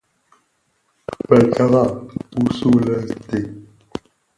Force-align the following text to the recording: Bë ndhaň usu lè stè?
Bë 1.27 1.35
ndhaň 1.47 1.73
usu 2.43 2.69
lè 2.85 2.95
stè? 3.09 3.39